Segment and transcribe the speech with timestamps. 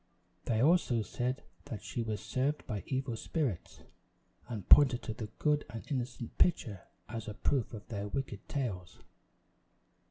[0.45, 3.81] They also said that she was served by evil spirits,
[4.47, 8.97] and pointed to the good and innocent pitcher as a proof of their wicked tales.